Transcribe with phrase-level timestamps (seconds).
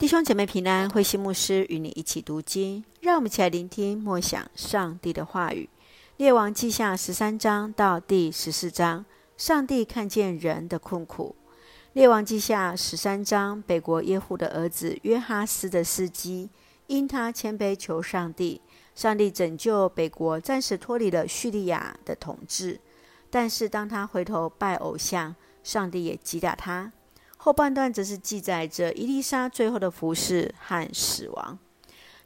[0.00, 5.68] 弟兄姐妹平安，慧心牧师与你一起读经，让我们一起来聆听默想上帝的话语。
[6.16, 9.04] 列王记下十三章到第十四章，
[9.36, 11.36] 上帝看见人的困苦。
[11.92, 16.48] 列王记下十三章，北国耶户的儿子约哈斯的事迹，
[16.86, 18.62] 因他谦卑求上帝，
[18.94, 22.80] 上帝拯救北国，暂时脱离了叙利亚的统治。
[23.28, 26.90] 但是当他回头拜偶像，上帝也击打他。
[27.42, 31.58] 后半段则是记载着伊丽莎最后的服侍和死亡。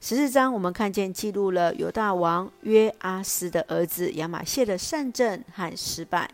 [0.01, 6.29] 十四章我们看见记录了犹大王约阿斯的儿子亚玛谢的善政和失败。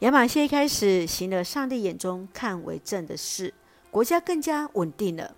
[0.00, 3.54] 亚玛谢一开始行了上帝眼中看为正的事，
[3.92, 5.36] 国家更加稳定了。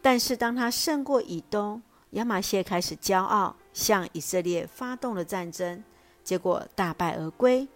[0.00, 5.84] 但是当他胜过以东，亚玛谢开始骄傲，向以色列发动了战争，
[6.24, 7.68] 结果大败而归。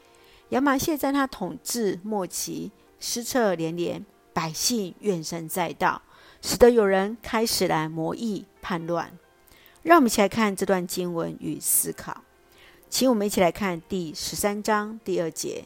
[0.49, 4.03] 亚玛谢在他统治末期失策连连。
[4.33, 6.03] 百姓怨声载道，
[6.41, 9.19] 使得有人开始来谋议叛乱。
[9.83, 12.23] 让我们一起来看这段经文与思考。
[12.89, 15.65] 请我们一起来看第十三章第二节：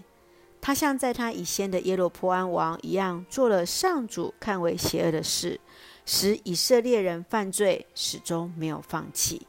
[0.60, 5.58] 他像在他以先的耶罗波安王一样，做了上主看为邪恶的事，
[6.06, 9.46] 使以色列人犯罪，始终没有放弃。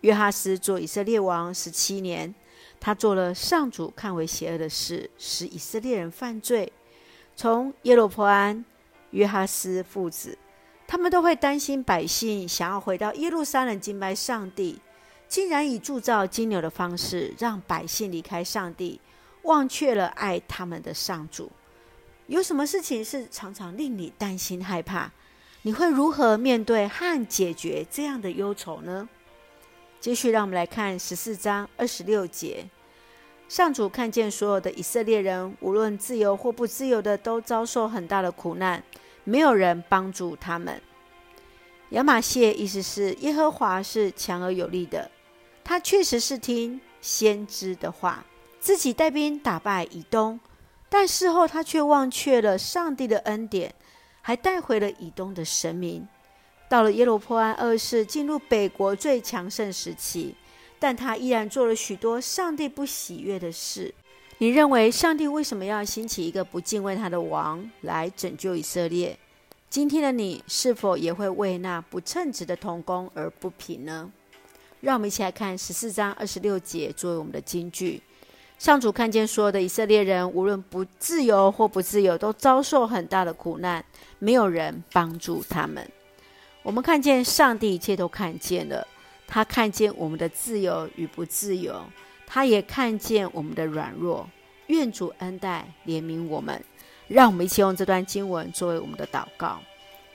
[0.00, 2.34] 约哈斯做以色列王十七年，
[2.80, 6.72] 他做了上主看为邪恶的事，使以色列人犯罪。
[7.36, 8.64] 从耶罗波安、
[9.10, 10.38] 约哈斯父子，
[10.86, 14.78] 他们都会担心百姓想要回到耶路撒冷敬拜上帝，
[15.26, 19.00] 竟然以铸造金牛的方式让百姓离开上帝，
[19.42, 21.50] 忘却了爱他们的上主。
[22.26, 25.10] 有什么事情是常常令你担心害怕？
[25.62, 29.08] 你会如何面对和解决这样的忧愁呢？
[29.98, 32.68] 继续，让我们来看十四章二十六节。
[33.48, 38.82] 上主看见所有的以色列人，无论自由或不自由的，都遭受很大的苦难，
[39.22, 40.80] 没有人帮助他们。
[41.90, 45.10] 亚玛谢意思是耶和华是强而有力的，
[45.62, 48.24] 他确实是听先知的话，
[48.58, 50.40] 自己带兵打败以东，
[50.88, 53.72] 但事后他却忘却了上帝的恩典，
[54.22, 56.08] 还带回了以东的神明。
[56.68, 60.34] 到了耶罗波安二世进入北国最强盛时期。
[60.78, 63.94] 但他依然做了许多上帝不喜悦的事。
[64.38, 69.18] 你认为上帝为什么要兴起一个不敬畏他的王来拯救以色列？
[69.70, 74.10] 今天的你是否也会为那不称职的童工而不平呢？
[74.80, 78.02] 让我们一起来看十四章二十六节作为我们的金句。
[78.58, 83.84] 上主看见所有的以色列人，无论不自由或不自由，都遭受很大的苦难，
[84.18, 85.88] 没有人帮助他们。
[86.62, 88.86] 我们看见上帝一切都看见了。
[89.26, 91.84] 他看见我们的自由与不自由，
[92.26, 94.28] 他也看见我们的软弱。
[94.68, 96.62] 愿主恩待怜悯我们，
[97.06, 99.60] 让我们一起用这段经文作为我们的祷告。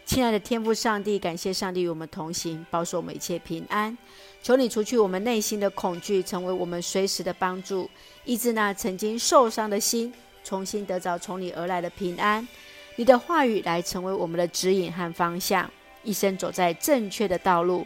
[0.06, 3.96] 亲爱的天父上帝，感谢上帝与我们同行，保守我们一切平安。
[4.42, 7.88] 求你除去我们内心的恐惧，成为我们随时的帮助，
[8.26, 10.12] 医治那曾经受伤的心，
[10.44, 12.48] 重新得着从你而来的平安。
[12.96, 15.70] 你的话语来成为我们的指引和方向，
[16.04, 17.86] 一生走在正确的道路。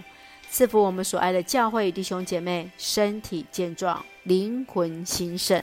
[0.53, 5.59] 赐福我们所爱的教会弟兄姐妹，身体健壮，灵魂兴盛，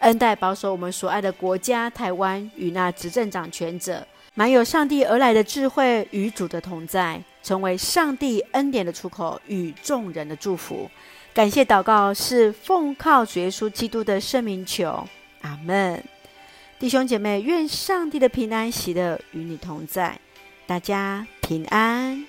[0.00, 10.90] 恩待保守我们所爱的国家台湾与那执政掌权者，满有上帝而来的智慧与主的同在，成为上帝恩典的出口与众人的祝福。
[11.32, 15.08] 感谢祷告是奉靠主耶稣基督的圣名求，
[15.40, 16.04] 阿门。
[16.78, 20.20] 弟兄姐妹，愿上帝的平安喜乐与你同在，
[20.66, 22.26] 大家平安。